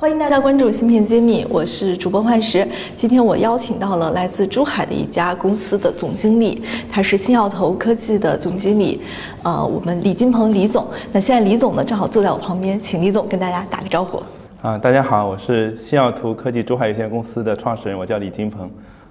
[0.00, 2.64] 欢迎大家关注芯片揭秘，我是主播幻石。
[2.94, 9.00] 今天我邀请到了来自珠海的一家公司的总经理，他是新耀投科技的总经理，
[9.42, 10.86] 呃，我们李金鹏李总。
[11.12, 14.22] 那现在李总呢，正好坐在我旁边，请李总跟大家打个招呼。
[14.62, 18.70] 啊，大家好，我是新耀图科技珠海有限公司的创始人，我叫李金鹏。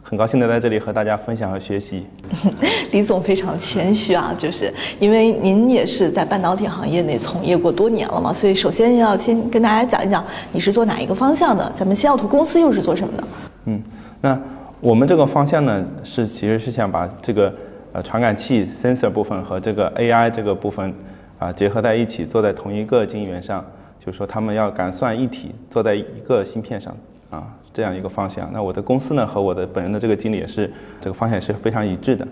[0.09, 2.05] 很高兴能在这里和大家分享和学习。
[2.93, 13.27] 李总非常谦虚啊，就是因为您也是在半导体行业内从业过多年了嘛，所以首先要先跟大家讲一讲你是做哪一个方向的，咱们新奥图公司又是做什么的？
[13.65, 13.83] 嗯，
[14.21, 14.39] 那
[14.79, 17.53] 我们这个方向呢，是其实是想把这个
[17.91, 20.93] 呃传感器 sensor 部分和这个 AI 这个部分
[21.37, 23.65] 啊结合在一起，做在同一个晶圆上，
[23.99, 26.95] 就是说他们要感算一体，做在一个芯片上
[27.29, 27.43] 啊。
[27.77, 30.67] 这样一个方向，那我的公司呢和我的本人的这个经历也是
[30.99, 32.27] 这个方向也是非常一致的。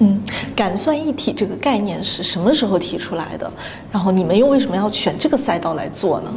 [0.00, 0.20] 嗯，
[0.54, 3.50] 感算一体这个概念是什么时候提出来的？
[3.90, 6.30] 然后你们又为什么要选这个赛道来做呢？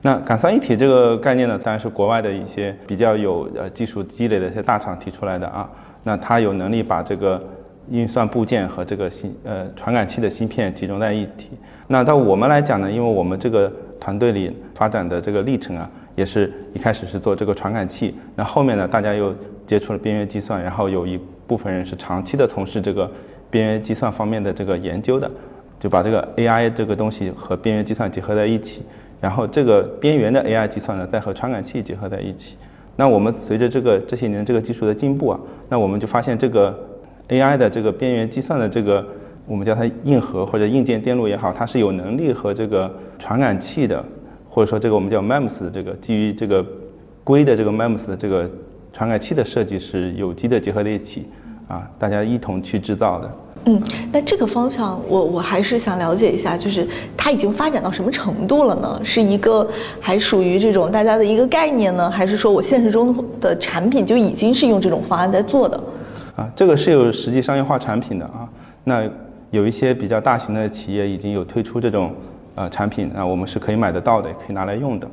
[0.00, 5.70] 那感算一体这个概念呢，当然是国外的一些比较有呃技术积累的一些大厂提出来的啊。
[6.02, 7.40] 那它有能力把这个
[7.88, 11.50] 运算部件和这个芯呃传感器的芯片集中在一体。
[11.86, 15.88] 那到我们来讲呢，因为我们这个团队里发展的这个历程啊。
[16.14, 19.34] 也是一开始是做这个传感器，那后面呢，大家又
[19.66, 23.10] 接触了边缘计算，然后有一部分人是长期的从事这个
[23.50, 25.30] 边缘计算方面的这个研究的，
[25.80, 28.82] 就把这个 AI 这个东西和边缘计算结合在一起，
[29.20, 32.56] 然后这个边缘的 AI 计算呢，再和传感器结合在一起。
[32.94, 35.40] 那我们随着这个这些年这个技术的进步啊，
[35.70, 36.78] 那我们就发现这个
[37.28, 39.02] AI 的这个边缘计算的这个，
[39.46, 44.04] 我们叫它硬核或者硬件电路也好，它是有能力和这个传感器的。
[44.54, 46.62] 或者说，这个我们叫 MEMS 的这个基于这个
[47.24, 48.48] 硅的这个 MEMS 的这个
[48.92, 51.26] 传感器的设计是有机的结合在一起，
[51.68, 53.30] 啊，大家一同去制造的。
[53.64, 53.82] 嗯，
[54.12, 56.86] 那这个方向我我还是想了解一下，就是
[57.16, 59.00] 它已经发展到什么程度了呢？
[59.02, 59.66] 是一个
[59.98, 65.82] 还属于这种大家的一个概念呢，还是说我现实中的产品就已经是用这种方案在做的？
[66.36, 68.46] 啊，这个是有实际商业化产品的啊。
[68.84, 69.08] 那
[69.50, 72.12] 有一些比较大型的企业已经有推出这种。
[72.54, 75.08] 呃，产品啊，我们是可以买得到的，也可以拿来用的。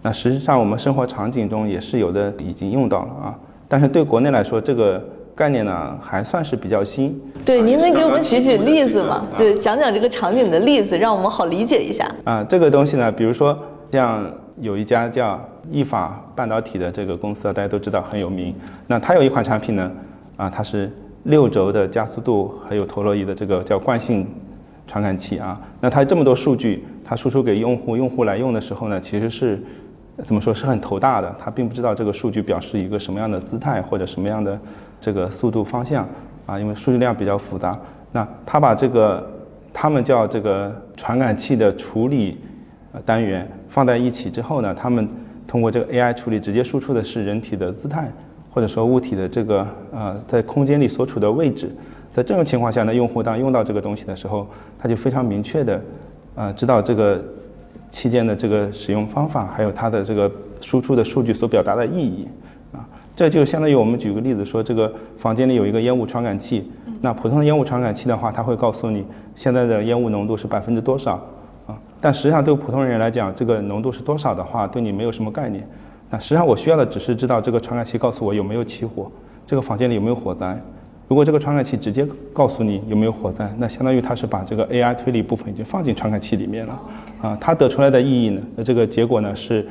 [0.00, 3.34] 那实际上，我们生活场景中也是有的，已经用到了啊。
[3.66, 5.02] 但是对国内来说，这个
[5.34, 7.20] 概念呢，还算是比较新。
[7.44, 9.26] 对，您能给我们举举例子吗？
[9.36, 12.06] 就讲讲这个场景的例子，让我们好理解一下。
[12.22, 13.58] 啊，这个东西呢，比如说
[13.90, 14.24] 像
[14.60, 15.40] 有一家叫
[15.72, 18.54] 意法半导体的这个公司啊，大家都知道很有名。
[18.86, 19.90] 那它有一款产品呢，
[20.36, 20.92] 啊，它是
[21.24, 24.24] 六轴的加速度还有陀螺仪的这个叫惯性。
[24.86, 29.62] 传感器啊，那它这么多数据，它输出给用户，用户来用的时候呢，其实是
[30.22, 31.34] 怎么说是很头大的。
[31.38, 34.58] 他并不知道这个数据表示一个什么样的姿态或者什么样的
[35.00, 36.06] 这个速度方向
[36.46, 37.78] 啊，因为数据量比较复杂。
[38.12, 39.28] 那他把这个
[39.72, 42.38] 他们叫这个传感器的处理
[43.04, 45.08] 单元放在一起之后呢，他们
[45.48, 48.08] 通过这个 AI 处理，直接输出的是人体的姿态，
[48.50, 51.74] 或者说物体的这个呃在空间里所处的位置。
[52.14, 54.46] 在这种情况下呢，用户当用到这个东西的时候，
[54.78, 55.80] 他就非常明确的，
[56.36, 57.20] 呃，知道这个
[57.90, 60.30] 期间的这个使用方法，还有它的这个
[60.60, 62.28] 输出的数据所表达的意义，
[62.72, 62.86] 啊，
[63.16, 66.70] 这就相当于我们举个例子说，这个房间里有一个烟雾传感器，
[67.00, 69.04] 那普通的烟雾传感器的话，它会告诉你
[69.34, 71.14] 现在的烟雾浓度是百分之多少，
[71.66, 75.66] 啊，但实际上对普通人来讲，这个浓度是多少的话，对你没有什么概念，
[76.10, 79.10] 那实际上我需要的只是知道这个传感器告诉我有没有起火，
[79.44, 80.56] 这个房间里有没有火灾。
[81.14, 86.80] 如果这个传感器直接告诉你有没有火灾，那相当于它是把这个 AI 推理部分已经放进传感器里面了，
[87.22, 89.64] 啊，它得出来的意义呢，那这个结果呢是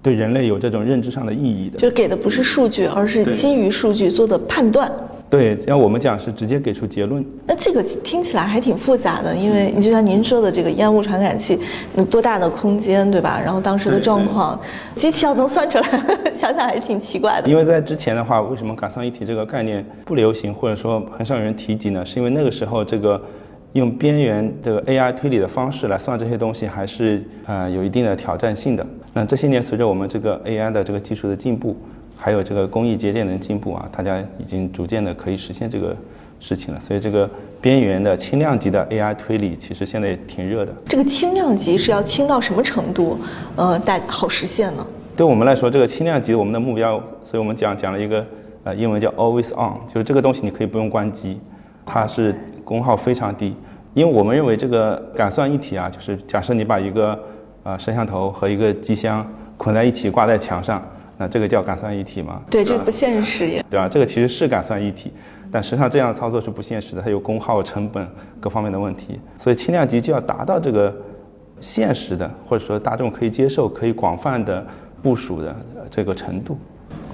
[0.00, 4.90] 对人类有这种认知上的意义的，就给的不是数据，而是基于数据做的判断。
[5.28, 7.24] 对，像我们讲是直接给出结论。
[7.46, 11.58] 那这个听起来还挺复杂的，因为你就像您说的这个烟雾传感器，
[11.94, 13.40] 那多大的空间，对吧？
[13.44, 14.58] 然后当时的状况，
[14.94, 15.84] 机器要能算出来，
[16.30, 17.50] 想想还是挺奇怪的。
[17.50, 22.06] 因为在之前的话，为什么感算一体这个概念不流行，或者说很少有人提及呢？
[22.06, 23.20] 是因为那个时候这个
[23.72, 28.86] 用边缘这个 AI 推理的方式来算这些东西，还是呃有一定的挑战性的。
[29.12, 31.76] 那这些年随着我们这个 AI 的这个技术的进步。
[32.16, 35.94] 还有这个工艺节点的进步啊，大家已经逐渐的可以实现这个
[36.40, 36.80] 事情了。
[36.80, 37.28] 所以这个
[37.60, 40.72] 边缘的轻量级的 AI 推理，其实现在也挺热的。
[40.86, 43.18] 这个轻量级是要轻到什么程度，
[43.54, 44.86] 呃，大好实现呢？
[45.16, 48.24] 对我们来说，这个轻量级我们的目标，所以我们讲讲了一个
[48.64, 51.40] 呃英文叫 Always On，就是这个东西你可以不用关机，
[51.84, 52.34] 它是
[52.64, 53.54] 功耗非常低。
[53.94, 57.18] 因为我们认为这个感算一体啊，就是假设你把一个
[57.62, 59.26] 呃摄像头和一个机箱
[59.56, 60.86] 捆在一起挂在墙上，
[61.18, 62.42] 那这个叫感算一体吗？
[62.50, 63.64] 对，这不现实也。
[63.70, 63.88] 对吧？
[63.88, 65.12] 这个其实是感算一体，
[65.50, 68.06] 但实际上这样操作是不现实的，它有功耗、成本
[68.38, 69.18] 各方面的问题。
[69.38, 70.94] 所以轻量级就要达到这个
[71.60, 74.64] 现实的，或者说大众可以接受、可以广泛的
[75.02, 75.56] 部署的
[75.90, 76.58] 这个程度。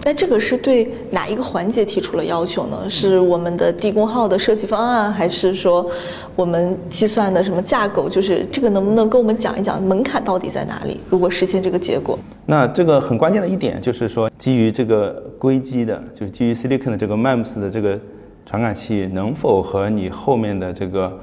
[0.04, 2.90] 那这个是对哪一个环节提出了要求呢？
[2.90, 5.88] 是我们的低功耗的设计方案，还是说
[6.34, 8.08] 我们计算的什么架构？
[8.08, 11.00] 就是这个能不能跟我们讲一讲门槛到底在哪里？
[11.08, 17.96] 如果实现这个结果，那这个很关键的一点就是说，基于这个硅基的，就是基于 silicon 的这个 MEMS 的这个
[18.44, 21.16] 传感器，能否和你后面的这个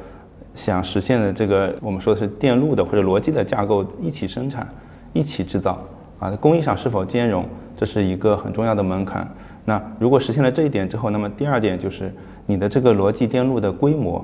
[0.55, 4.65] 想实现的这个我们说的是电路的或者逻辑的架构一起生产、
[5.11, 5.77] 一起制造
[6.17, 6.31] 啊？
[6.37, 7.43] 工艺上是否兼容？
[7.79, 9.25] 这是一个很重要的门槛。
[9.63, 12.13] 那如果实现了这一点之后，那么第二点就是
[12.45, 14.21] 你的这个逻辑电路的规模，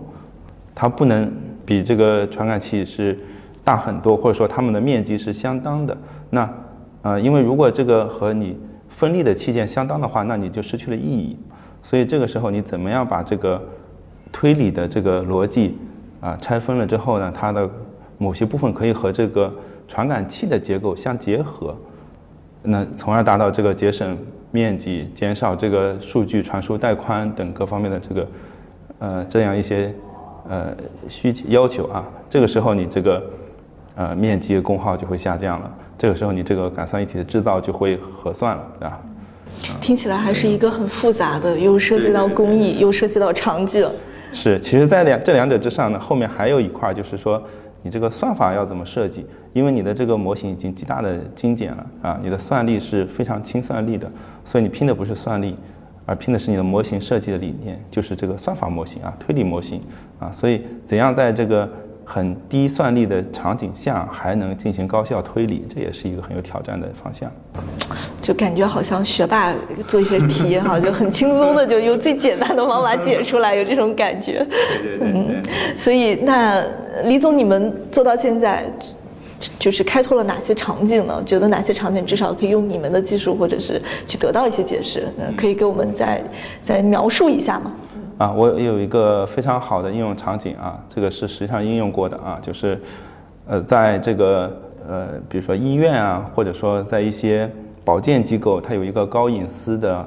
[0.76, 1.32] 它不能
[1.66, 3.18] 比这个传感器是
[3.64, 5.98] 大很多，或者说它们的面积是相当的。
[6.30, 6.54] 那
[7.02, 8.60] 呃，因为如果这个和你
[8.90, 11.38] 分立的器件相当的话，那你就失去了意义。
[11.82, 13.64] 所以这个时候你怎么样把这个
[14.34, 15.78] 推理的这个逻辑
[16.20, 17.32] 啊拆分了之后呢？
[17.34, 17.70] 它的
[18.18, 19.50] 某些部分可以和这个
[19.88, 21.74] 传感器的结构相结合。
[22.66, 24.18] 那从而达到这个节省
[24.52, 28.28] 面积、减少这个数据传输带宽等各方面的这个，
[29.00, 29.94] 呃，这样一些
[30.50, 30.76] 呃
[31.08, 32.06] 需求要求啊。
[32.30, 33.24] 这个时候你这个
[33.96, 39.02] 呃面积功耗就会下降了，这个时候你这个感算一体的制造就会合算了，对吧？
[39.80, 43.90] 听起来还是一个很复杂的，又涉及到工艺，又涉及到场景。
[44.34, 47.42] 是，其实，在两这两者之上呢，后面还有一块，就是说。
[47.86, 49.24] 你这个算法要怎么设计？
[49.54, 54.12] 因为你的这个模型已经极大的精简了啊，你的算力是非常轻算力的，
[54.44, 55.56] 所以你拼的不是算力，
[56.08, 59.80] 而拼的是你的模型设计的理念，就是这个算法模型啊，推理模型
[60.20, 60.32] 啊。
[60.32, 61.70] 所以怎样在这个
[62.06, 67.30] 很低算力的场景下还能进行高效推理，这也是一个很有挑战的方向。
[68.22, 69.54] 就感觉好像学霸
[69.88, 74.46] 做一些题哈， 就很轻松的就用最简单的方法解出来，有这种感觉。
[74.82, 75.12] 对对对。
[75.14, 75.44] 嗯，
[75.78, 76.64] 所以那
[77.06, 78.72] 李总，你们做到现在，
[79.58, 81.22] 就是开拓了哪些场景呢？
[81.26, 85.08] 觉得哪些场景至少可以用你们的技术，或者是去得到一些解释？
[85.36, 86.24] 可以给我们再
[86.64, 87.74] 再描述一下吗？
[88.18, 92.82] 啊，我有一个非常好的应用场景啊，这个是实际上应用过的啊，就是
[93.48, 94.52] 呃，在这个
[94.88, 97.50] 呃，比如说医院啊，或者说在一些。
[97.86, 100.04] 保健机构它有一个高隐私的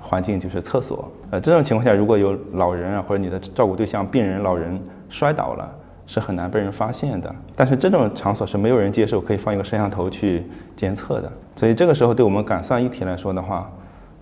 [0.00, 1.10] 环境，就是厕所。
[1.32, 5.68] 呃，这种情况下，如果有老人啊，或者你的照顾对象病人老人摔倒了，
[6.06, 7.34] 是很难被人发现的。
[7.56, 11.32] 但是这种场所是没有人接受可以放一个摄像头去监测的。
[11.56, 13.68] 所以这个时候，对我们感算一体来说的话，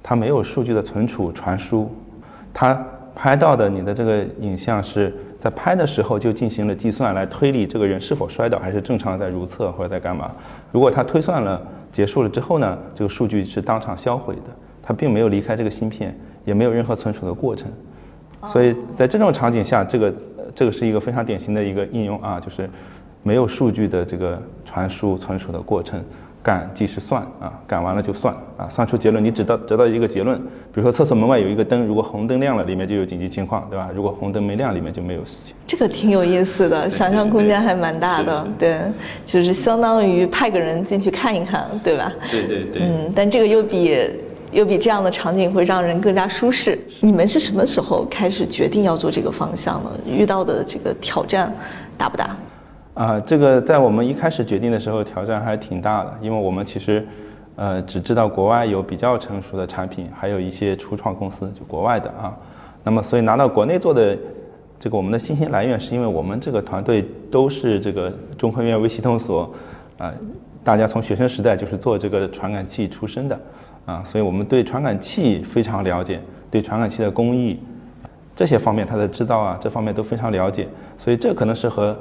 [0.03, 1.95] 它没有数据的存储传输，
[2.55, 2.83] 它
[3.15, 10.33] 拍到的你的这个影像是在拍的时候就进行了计算来推理这个人是否摔倒，还是正常在如厕或者在干嘛。
[10.73, 11.61] 如果他推算了。
[11.95, 14.51] 结束了之后呢，这个数据是当场销毁的，
[14.83, 16.13] 他并没有离开这个芯片，
[16.45, 17.71] 也没有任何存储的过程。
[18.49, 20.13] 所以在这种场景下，这个
[20.57, 22.69] 这个是一个非常典型的一个应用啊，就是
[23.23, 26.03] 没有数据的这个传输存储的过程。
[26.45, 30.39] 赶即是算啊，赶完了就算啊，算出结论，你只到得到一个结论。
[30.39, 33.89] 比如说厕所门外有一个灯，如果红灯亮了，里面就有紧急情况，对吧？
[33.95, 35.55] 如果红灯没亮，里面就没有事情。
[35.67, 38.47] 这个挺有意思的，想象空间还蛮大的。
[38.59, 38.79] 对，
[39.25, 42.13] 就是相当于派个人进去看一看，对吧？
[42.31, 42.83] 对对对。
[42.83, 43.97] 嗯，但这个又比
[44.53, 46.79] 又比这样的场景会让人更加舒适。
[47.01, 49.91] 你们是什么时候开始决定要做这个方向呢？
[50.07, 51.51] 遇到的这个挑战
[51.97, 52.37] 大不大？
[52.95, 57.05] 啊，这个在我们一开始决定的时候，挑战还挺大的，因为我们其实，
[57.57, 62.33] 呃，只知道国外有比较成熟的产品，还有一些初创公司，就国外的啊。
[62.85, 64.17] 那么，所以拿到国内做的
[64.79, 69.53] 这个，我们的信心来源是因为我们这个团队都是这个中科院微系统所，
[69.99, 70.15] 啊，
[70.63, 73.37] 大家从学生时代就是做这个传感器出身的，
[73.87, 77.59] 啊，所以我们对传感器非常了解，对传感器的工艺
[78.37, 81.99] 这些方面，它的制造啊，这方面都非常了解，所以这可能是和。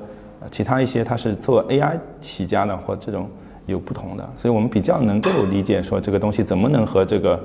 [0.51, 3.29] 其他一些它是做 AI 起家的，或这种
[3.65, 7.39] 有不同的，所以我们比较能够理解说这个东西怎么能和这个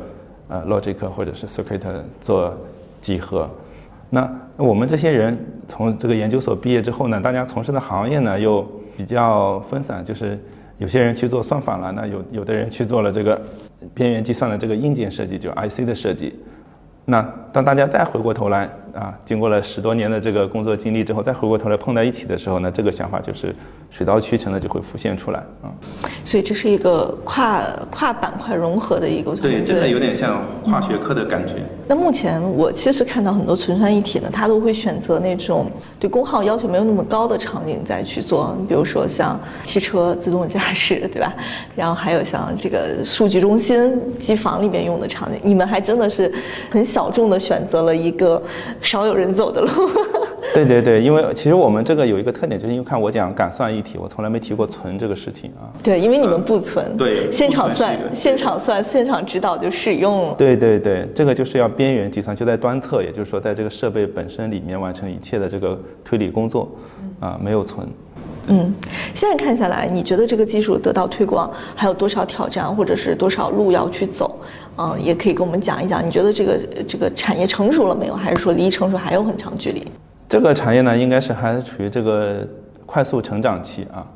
[0.48, 1.80] 呃 logic 或者是 circuit
[2.20, 2.52] 做
[3.00, 3.48] 集合。
[4.10, 5.38] 那我们这些人
[5.68, 10.38] 从这个研究所毕业之后呢，大家从事的行业呢又比较分散，就是
[10.78, 13.40] 有些人去做算法了，那有有的人去做了这个
[13.94, 16.34] 边缘计算的这个硬件设计，就 IC 的设计。
[17.04, 23.54] 那当大家再回过头来啊，经过了十多年的这个工作经历之后，再回过头来碰在一起的时候呢，这个想法就是
[23.90, 25.70] 水到渠成的就会浮现出来啊。
[26.24, 31.54] 所以这是一个跨跨板块融合的一个，对，真的有点像化学课的感觉。
[31.86, 41.32] 那目前我其实看到很多存酸一体呢，它都会选择那种对功耗要求没有那么高的场景再去做，比如说像汽车自动驾驶，对吧？
[41.74, 46.30] 然后还有像这个数据中心、机房里面用的场景，你们还真的是
[46.70, 48.42] 很小众的选择了一个
[48.82, 49.68] 少有人走的路。
[50.52, 55.72] 对对对，因为其实我们这个有一个特点，就是因为看我讲敢算一体，我从来没提过存这个事情啊。
[55.82, 60.34] 对，因为你们不存，对，现场算，现场算，现场指导就使用了。
[60.36, 66.68] 对对对，这个就是要边缘计算，就在端侧，也就是说在这个设备本身里面完成一切的这个推理工作，
[67.20, 67.86] 啊，没有存。
[68.48, 68.74] 嗯，
[69.14, 74.38] 现在看下来，你觉得这个技术得到推广还有多少挑战，或者是多少路要去走？
[74.76, 76.04] 嗯，也可以跟我们讲一讲。
[76.04, 78.14] 你觉得这个这个产业成熟了没有？
[78.14, 79.86] 还是说离成熟还有很长距离？
[80.28, 82.46] 这个产业呢，应该是还是处于这个
[82.86, 84.06] 快速成长期啊。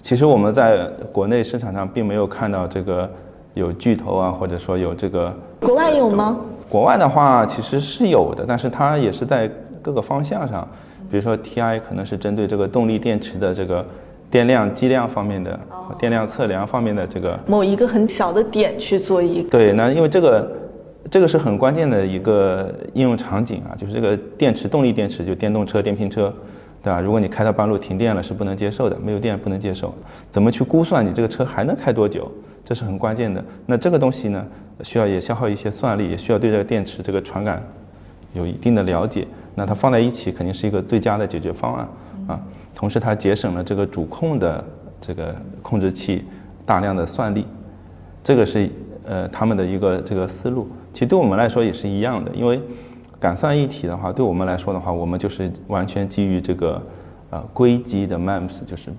[0.00, 3.10] 其实我们在国内市场上并没有看到这个
[3.54, 5.34] 有巨头啊，或者说有这个。
[5.60, 6.38] 国外有吗？
[6.68, 10.66] 国外的话其实是有的，但是它也是在各个方向上，
[11.10, 13.84] 比如说 TI 可能是针对这个动力电池的这个
[14.30, 15.58] 电量计量方面的、
[15.98, 19.50] 电量测量方面的这个某一个很小的点去做一个。
[19.50, 20.50] 对，那因为这个。
[21.10, 26.30] 这个是很关键的一个应用场景啊，就是这个电池动力电池，就电动车、电瓶车，
[26.82, 27.00] 对吧？
[27.00, 29.94] 如果你开到半路停电了，是不能接受的，没有电不能接受。
[30.28, 32.30] 怎么去估算你这个车还能开多久？
[32.62, 33.42] 这是很关键的。
[33.64, 34.46] 那这个东西呢，
[34.82, 37.66] 需要也消耗一些算力，也需要对这个电池这个传感
[38.34, 39.26] 有一定的了解。
[39.58, 41.88] 那它放在一起肯定是一个最佳的解决方案
[42.28, 42.40] 啊。
[42.74, 44.64] 同时它节省了这个主控的
[45.00, 46.24] 这个控制器
[46.64, 47.44] 大量的算力，
[48.22, 48.70] 这个是
[49.04, 50.68] 呃他们的一个这个思路。
[50.92, 52.60] 其实对我们来说也是一样的，因为
[53.18, 56.80] 感算一体的话，对我们来说的话，我们就是完全基于这个
[57.30, 58.90] 呃硅基的 MEMS，就是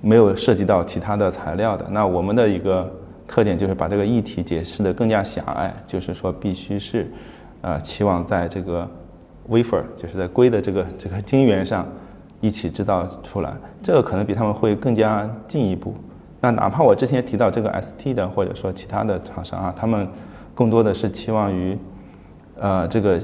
[0.00, 1.86] 没有涉及到其他的材料的。
[1.90, 2.90] 那我们的一个
[3.26, 7.10] 特点就是把这个议题解释的更加狭隘，就是说必须是
[7.60, 8.88] 呃期望在这个
[9.48, 11.86] wafer，就是在硅的这个这个晶圆上
[12.40, 13.52] 一起制造出来，
[13.82, 15.94] 这个可能比他们会更加进一步。
[16.40, 20.08] 那哪怕我之前提到这个 ST 的或者说其他的厂商啊，他们。
[20.54, 21.78] 更多的是期望于，
[22.58, 23.20] 呃，这个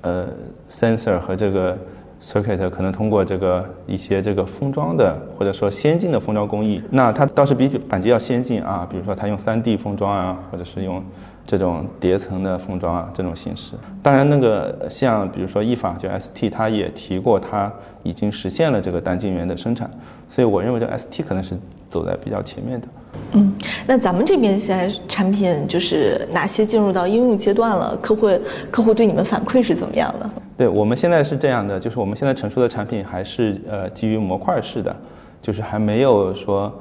[0.00, 0.26] 呃
[0.68, 1.78] ，sensor 和这个
[2.20, 8.84] circuit 可能通过这个一些这个封装的或者说先进的封装工艺，那它倒是比板机要先进啊。
[8.90, 11.00] 比如说它用 3D 封装啊，或者是用
[11.46, 13.74] 这种叠层的封装啊这种形式。
[14.02, 17.72] 当然，那个像比如说意法就 ST，它也提过它
[18.02, 19.88] 已经实现了这个单晶圆的生产，
[20.28, 21.56] 所以我认为这 ST 可能是
[21.88, 22.88] 走在比较前面的。
[23.32, 23.54] 嗯，
[23.86, 27.96] 那咱们这边现在产品就是哪些进入到应用阶段了？
[28.02, 28.28] 客户
[28.70, 30.28] 客户对你们反馈是怎么样的？
[30.56, 34.94] 对我们现在是这样的，就是我们现在成熟的产品还是呃基于模块式的，
[35.40, 36.72] 就是还没有说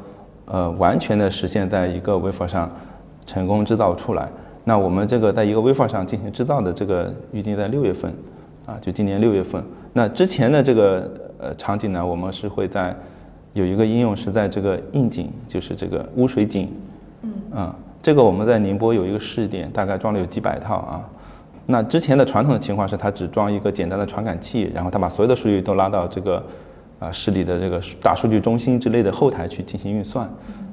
[0.46, 2.70] 呃完全的实现在一个 wafer 上
[3.26, 4.28] 成功制造出来。
[4.66, 8.14] 那我们这个在一个 wafer 上进行制造的这个预计在六月份，
[8.66, 9.64] 啊，就今年六月份。
[9.94, 12.94] 那之前的这个呃场景呢，我们是会在。
[13.54, 16.70] 有一个应用是在这个硬井，就是这个污水井，
[17.22, 21.10] 嗯，啊，这个我们在宁波有一个试点，大概装了有几百套啊。
[21.66, 26.44] 那之前的传统的情况是，它只装一个简单的传感器，然后它把所有的数据都拉到这个
[27.00, 30.28] 啊市里的这个大数据中心之类的后台去进行运算，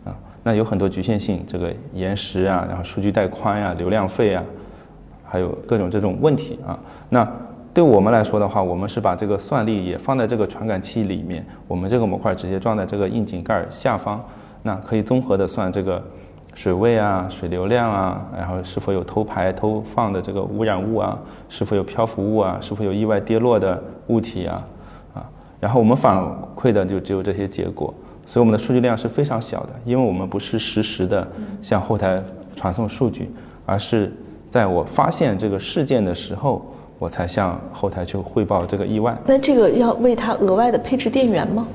[0.05, 0.11] 啊，
[0.43, 4.45] 那有很多局限性，这个延时啊，然后数据带宽呀，流量费啊，
[5.25, 7.29] 还有各种这种问题啊，那。
[7.75, 14.23] 对我们来说的话，我们是把这个算力也放在这个传感器里面，我们这个模块直接装在这个硬井盖下方，
[14.63, 16.05] 那可以综合的算这个
[16.53, 21.19] 水位啊、水流量啊，然后是否有偷排偷放的这个污染物啊，
[21.49, 24.63] 是否有漂浮物啊，是否有意外跌落的物体啊，
[25.15, 25.25] 啊，
[25.59, 26.23] 然后我们反
[26.55, 27.95] 馈的就只有这些结果，
[28.33, 31.29] 所以我们的数据量是非常小的，因为我们不是实时的
[31.61, 32.23] 向后台
[32.57, 33.31] 传送数据，
[33.67, 34.11] 而是
[34.49, 36.65] 在我发现这个事件的时候。
[36.99, 39.19] 我才向后台去汇报这个意外。
[39.27, 41.67] 那这个要为它额外的配置电源吗？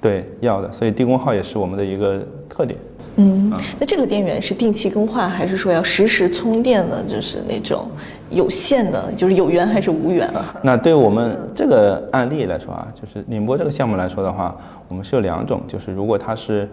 [0.00, 0.72] 对，要的。
[0.72, 2.76] 所以低功耗也是我们的一个特点。
[3.16, 7.02] 嗯，那这个电源是定期更换，还是说要实时充电的？
[7.04, 7.88] 就是那种
[8.30, 10.54] 有线的，就是有源还是无源啊？
[10.62, 14.56] 那对我们这个案例来说啊，就是宁波这个项目来说的话，
[14.88, 16.68] 我们是有两种，就是如果它是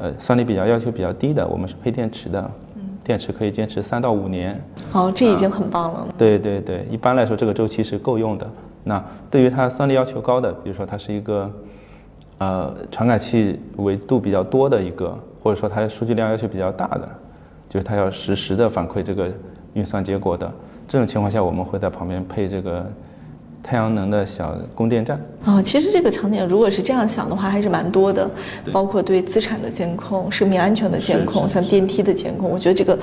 [0.00, 2.50] 呃算力比较要求比较低的，我们是配电池的。
[3.02, 6.06] 电池可以坚持三到五年，哦，这已经很棒了。
[6.18, 8.48] 对对对，一般来说这个周期是够用的。
[8.84, 11.50] 那对于它算力要求高的，比如说它是一个，
[12.38, 17.08] 呃，传感器维度比较多的一个，或者说它数据量要求比较大的，
[17.68, 19.28] 就是它要实时的反馈这个
[19.74, 20.50] 运算结果的，
[20.86, 22.84] 这种情况下，我们会在旁边配这个
[23.62, 25.20] 太阳能的小供电站。
[25.44, 28.28] 哦，其实这个场景如果是这样想的话，还是蛮多的，
[28.72, 32.50] 包括对资产的监控、生命安全的监控，像电梯的监控。
[32.50, 32.98] 我觉得这个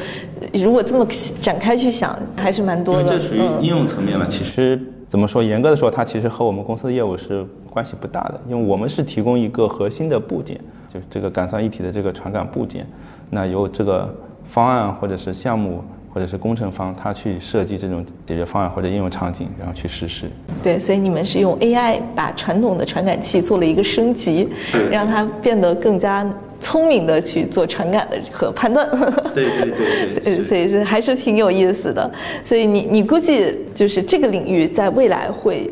[0.53, 1.08] 如果这么
[1.41, 3.17] 展开去想，还是蛮多的。
[3.17, 4.27] 这属于应用层面了。
[4.27, 10.60] 其实怎么说，严格的说，它其实和我们公司的业务是关系不大的，因为我们是提供一个核心的部件，
[10.98, 12.86] 就是这个感算一体的这个传感部件。
[13.30, 14.13] 那由这个
[14.44, 15.84] 方案或者是项目。
[16.13, 20.25] 或者是工程方，他去设计这种解决方案或者应用场景，然后去实施。
[20.63, 24.50] 对，所以你们是用 AI 把传统的传感器做了一个升级，
[24.89, 26.27] 让它变得更加
[26.60, 28.89] 聪明的去做传感的和判断。
[29.36, 30.44] 对对对 对。
[30.44, 32.12] 所以是还是挺有意思的。
[32.44, 35.72] 所以你你估计就是这个领域在未来会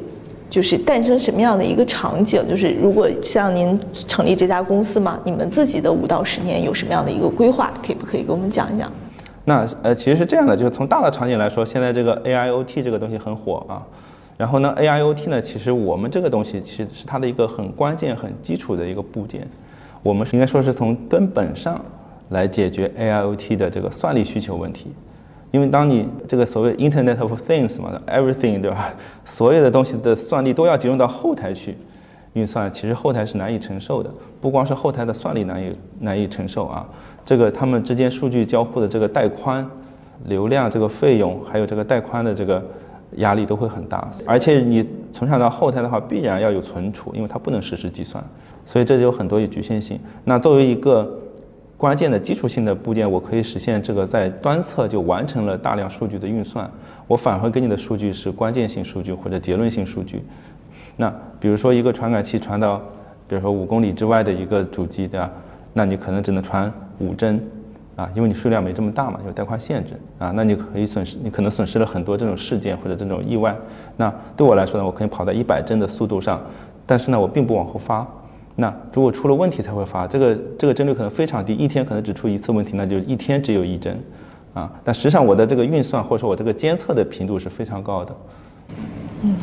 [0.56, 2.42] 就是诞生什么样的一个场景？
[2.48, 7.74] 就是如果像您成立这家公司嘛，你们自己的五到十年有什么样的一个规划？
[7.86, 8.90] 可以不可以给我们讲一讲？
[9.44, 13.84] 那呃，其实是这样的，就是从大的场景来说，现在这个 AIoT 这个东西很火啊。
[14.38, 19.46] 然后呢，AIoT 呢，其实我们这个东西其实是它的一个很关键、很基础的一个部件。
[20.04, 21.84] 我们应该说是从根本上
[22.30, 24.88] 来解决 AIoT 的这个算力需求问题。
[25.56, 28.94] 因为当你这个所谓 Internet of Things 嘛，Everything 对吧？
[29.24, 31.78] 所有的东西的算力都要集中到后台去
[32.34, 34.12] 运算，其实后台是难以承受的。
[34.42, 36.86] 不光是后台的算力难以难以承受啊。
[37.24, 39.66] 这个他们之间数据交互的这个带宽、
[40.26, 42.62] 流量这个费用，还有这个带宽的这个
[43.14, 44.12] 压力都会很大。
[44.26, 48.22] 而且你存储到后台的话，必然要有存储，因为它不能实时计算，
[48.66, 49.98] 所以这就有很多局限性。
[50.26, 51.18] 那作为一个
[51.78, 56.70] 关键的基础性的部件，我可以实现这个在端侧就完成了大量数据的运算。
[57.08, 60.24] 我返回给你的数据是关键性数据或者结论性数据。
[60.96, 62.82] 那比如说一个传感器传到，
[63.28, 65.30] 比如说五公里之外的一个主机，对吧？
[65.74, 66.72] 那你可能只能传。
[67.00, 67.38] 五帧，
[67.98, 73.54] 啊，因为你数量没这么大嘛，有带宽限制啊，那你可以损失，你可能损失了很多这种事件或者这种意外。
[73.98, 76.42] 那对我来说呢，我可以跑在一百帧的速度上，
[76.86, 78.08] 但是呢，我并不往后发。
[78.56, 84.00] 那如果出了问题才会发，这个这个帧率可能非常低，一天可能只出一次问题，那就一天只有一帧，
[84.54, 88.16] 啊，但实际上我的这个运算或者说我这个监测的频度是非常高的。
[89.22, 89.36] 嗯，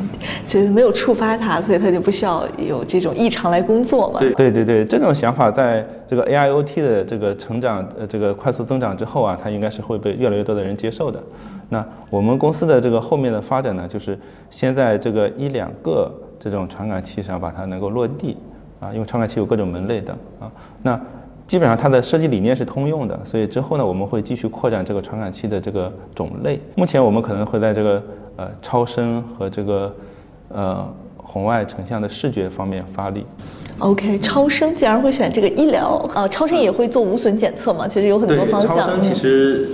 [0.44, 4.20] 所以没有触发它，所以它就不需要有这种异常来工作嘛。
[4.20, 11.22] 对对对对，这种想法在这个 AIoT 的这个成长呃这个快速增长之后啊，它应该是会被越来越多的人接受的。
[11.68, 14.18] 那我们公司的这个后面的发展呢，就是
[14.50, 18.36] 先在这个一两个这种传感器上把它能够落地
[18.82, 20.50] 啊，因为传感器有各种门类的啊。
[20.82, 21.00] 那
[21.46, 26.60] 基本上它的设计理念是通用的，所以之后呢，我们会继续扩展这个传感器的这个种类。
[26.74, 28.02] 目前我们可能会在这个。
[28.34, 29.94] 呃，超声和这个
[30.48, 30.82] 呃
[31.18, 33.26] 红外成像的视觉方面发力。
[33.78, 36.26] OK，超声竟然会选这个医疗啊？
[36.26, 37.86] 超声也会做无损检测吗？
[37.86, 38.74] 其实有很多方向。
[38.74, 39.68] 超声其实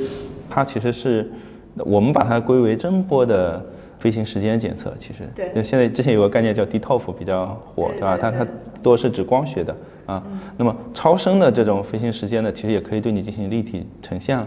[0.51, 1.31] 它其实是
[1.77, 3.65] 我们把它归为声波的
[3.99, 4.93] 飞行时间检测。
[4.97, 8.17] 其实对，就现在之前有个概念叫 DTOF 比较火，对吧？
[8.17, 8.47] 它它
[8.83, 10.23] 多是指光学的啊。
[10.57, 14.47] 那么超声的这种飞行时间呢，其实也可以对你进行立体成像，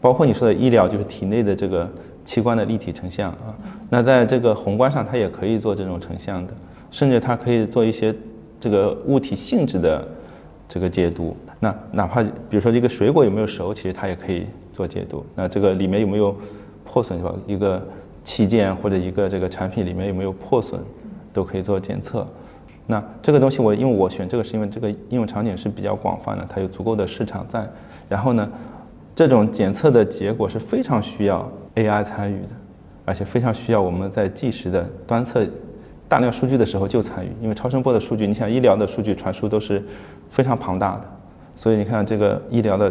[0.00, 1.90] 包括你说的医疗，就是体内的这个。
[2.22, 3.56] 器官的立体成像啊，
[3.88, 6.52] 那在这个宏观上，它也可以做这种成像的，
[6.90, 8.14] 甚至它可以做一些
[8.60, 10.06] 这个物体性质的
[10.68, 11.34] 这个解读。
[11.58, 15.24] 那哪怕比如说这个水果有没有熟，其实它也可以做解读。
[15.34, 16.36] 那这个里面有没有
[16.84, 17.34] 破损是吧？
[17.46, 17.82] 一个
[18.22, 20.80] 器件或者一个这个产品里面有没有破损，
[21.32, 22.26] 都可以做检测。
[22.86, 27.68] 那这个东西我因为我选这个是因为这个应用场景是比较广泛的，它有足够的市场在。
[28.08, 28.48] 然后呢？
[29.12, 32.48] 这种检测的结果是非常需要 AI 参与的，
[33.04, 35.44] 而且非常需要我们在计时的端测
[36.08, 39.84] 大量数据的时候就参与，因为超声波的数据，你想医疗的数据传输都是
[40.30, 41.02] 非常庞大的，
[41.54, 42.90] 所以你看这个医疗的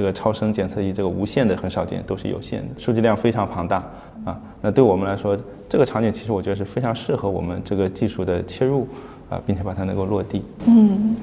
[0.00, 3.76] 这个超声检测仪，这个无线的很少见，都是有线的，数据量非常庞大
[4.24, 4.40] 啊。
[4.62, 5.36] 那对我们来说，
[5.68, 8.88] 这个场景其实我觉得是非常适合我们这个技术的切入。
[9.28, 10.42] 啊，并且把它能够落地。
[10.66, 11.14] 嗯，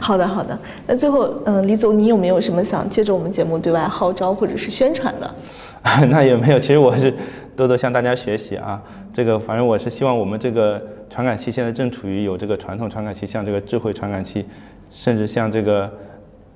[0.00, 0.58] 好的好的。
[0.84, 5.34] 那最后，嗯，李总，你有没有什么想借着我们节目对外号召或者是宣传的？
[6.10, 7.14] 那也没有，其实我是
[7.54, 8.82] 多多向大家学习啊。
[9.12, 14.44] 这个反正我是希望我们这个传感器现在正处于有这个传统传感器像这个智慧传感器，
[14.90, 15.88] 甚至像这个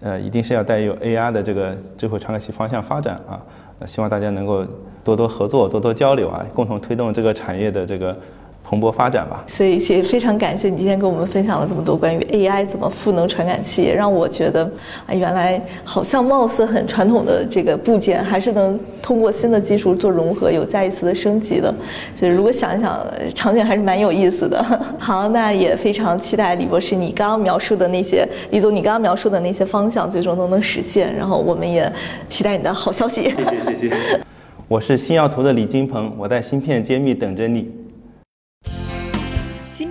[0.00, 3.40] 呃一定是要带有 AI 的这个智慧传感器方向发展啊。
[3.86, 4.66] 希望大家能够
[5.02, 8.16] 多多合作，多多交流啊，共同推动这个产业的这个。
[8.62, 14.62] 蓬勃发展吧，所以也非常感谢你今天跟我们分享了这么多关于 AI 怎么赋能传感器，让我觉得
[15.06, 21.74] 啊，原来好像貌似很传统的这个部件，还是能通过新的技术做融合，有再一次的升级的。
[22.14, 24.64] 所以如果想一想，场景还是蛮有意思的。
[25.00, 31.12] 好，那也非常期待李博士你刚刚描述的那些，李总你刚刚描述的那些方向，最终都能实现。
[31.16, 31.92] 然后我们也
[32.28, 33.30] 期待你的好消息。
[33.30, 34.20] 谢谢谢谢。
[34.68, 37.79] 我是星耀图的李金鹏，我在芯片揭秘等着你。